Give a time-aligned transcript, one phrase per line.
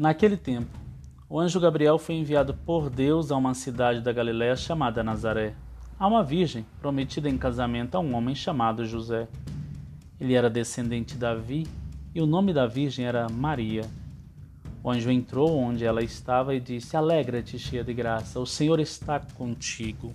[0.00, 0.78] Naquele tempo,
[1.28, 5.54] o anjo Gabriel foi enviado por Deus a uma cidade da Galiléia chamada Nazaré,
[5.98, 9.28] a uma virgem prometida em casamento a um homem chamado José.
[10.18, 11.66] Ele era descendente de Davi
[12.14, 13.82] e o nome da virgem era Maria.
[14.82, 19.20] O anjo entrou onde ela estava e disse: Alegra-te, cheia de graça, o Senhor está
[19.20, 20.14] contigo.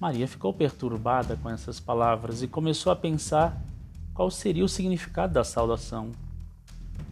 [0.00, 3.62] Maria ficou perturbada com essas palavras e começou a pensar
[4.12, 6.25] qual seria o significado da saudação.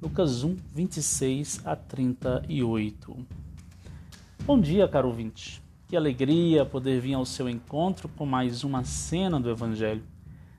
[0.00, 3.26] Lucas 1, 26 a 38.
[4.46, 5.60] Bom dia, caro ouvinte.
[5.88, 10.04] Que alegria poder vir ao seu encontro com mais uma cena do Evangelho.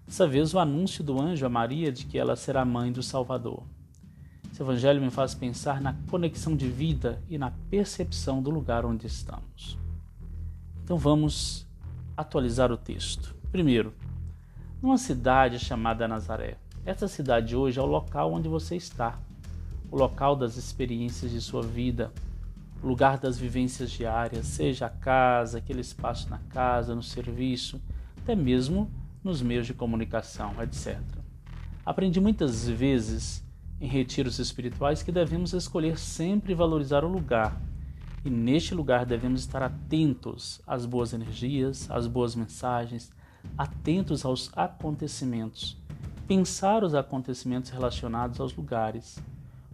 [0.06, 3.64] Dessa vez, o anúncio do anjo a Maria de que ela será mãe do Salvador.
[4.52, 9.08] Esse Evangelho me faz pensar na conexão de vida e na percepção do lugar onde
[9.08, 9.80] estamos.
[10.84, 11.66] Então vamos
[12.17, 13.34] atualizar o texto.
[13.54, 13.94] Primeiro,
[14.82, 16.58] numa cidade chamada Nazaré.
[16.85, 19.19] Essa cidade hoje é o local onde você está
[19.91, 22.11] o local das experiências de sua vida,
[22.81, 27.81] o lugar das vivências diárias, seja a casa, aquele espaço na casa, no serviço,
[28.21, 28.89] até mesmo
[29.23, 30.99] nos meios de comunicação, etc.
[31.86, 33.43] Aprendi muitas vezes
[33.81, 37.59] em retiros espirituais que devemos escolher sempre valorizar o lugar.
[38.23, 43.11] E neste lugar devemos estar atentos às boas energias, às boas mensagens,
[43.58, 45.77] atentos aos acontecimentos,
[46.30, 49.20] pensar os acontecimentos relacionados aos lugares,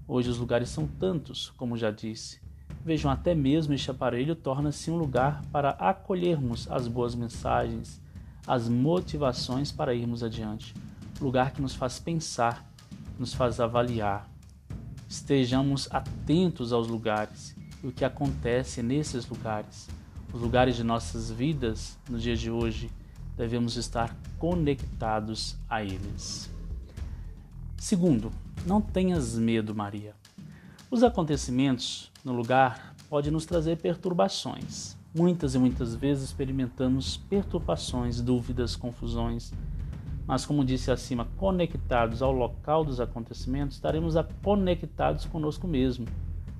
[0.07, 2.39] Hoje os lugares são tantos, como já disse.
[2.83, 7.99] Vejam, até mesmo este aparelho torna-se um lugar para acolhermos as boas mensagens,
[8.45, 10.75] as motivações para irmos adiante.
[11.19, 12.63] Lugar que nos faz pensar,
[13.17, 14.29] nos faz avaliar.
[15.09, 19.89] Estejamos atentos aos lugares e o que acontece nesses lugares.
[20.31, 22.91] Os lugares de nossas vidas nos dias de hoje,
[23.37, 26.49] devemos estar conectados a eles.
[27.77, 28.31] Segundo,
[28.65, 30.15] não tenhas medo, Maria.
[30.89, 34.95] Os acontecimentos no lugar podem nos trazer perturbações.
[35.13, 39.53] Muitas e muitas vezes experimentamos perturbações, dúvidas, confusões.
[40.27, 46.07] Mas, como disse acima, conectados ao local dos acontecimentos, estaremos conectados conosco mesmo,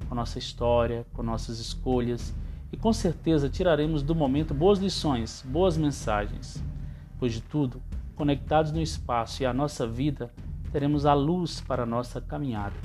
[0.08, 2.34] com nossa história, com nossas escolhas
[2.72, 6.64] e com certeza tiraremos do momento boas lições, boas mensagens.
[7.18, 7.81] Pois de tudo,
[8.16, 10.34] conectados no espaço e a nossa vida,
[10.72, 12.76] teremos a luz para a nossa caminhada.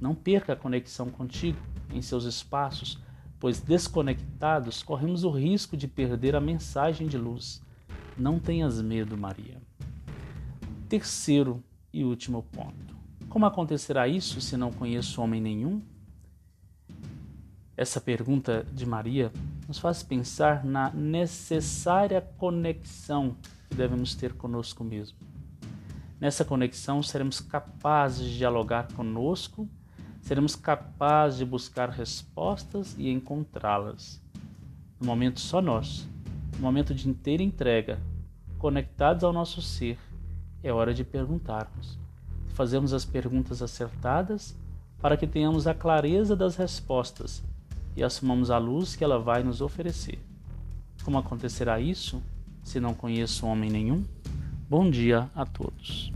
[0.00, 1.58] Não perca a conexão contigo
[1.92, 2.98] em seus espaços,
[3.38, 7.62] pois desconectados corremos o risco de perder a mensagem de luz.
[8.16, 9.60] Não tenhas medo, Maria.
[10.88, 11.62] Terceiro
[11.92, 12.96] e último ponto.
[13.28, 15.82] Como acontecerá isso se não conheço homem nenhum?
[17.76, 19.30] Essa pergunta de Maria
[19.68, 23.36] nos faz pensar na necessária conexão
[23.68, 25.18] que devemos ter conosco mesmo.
[26.18, 29.68] Nessa conexão, seremos capazes de dialogar conosco,
[30.22, 34.22] seremos capazes de buscar respostas e encontrá-las.
[34.98, 36.08] No momento só nós,
[36.54, 38.00] no momento de inteira entrega,
[38.56, 39.98] conectados ao nosso ser,
[40.62, 41.98] é hora de perguntarmos,
[42.46, 44.56] de fazermos as perguntas acertadas
[44.98, 47.44] para que tenhamos a clareza das respostas
[47.96, 50.18] e assumamos a luz que ela vai nos oferecer.
[51.02, 52.22] Como acontecerá isso
[52.62, 54.04] se não conheço homem nenhum?
[54.68, 56.12] Bom dia a todos.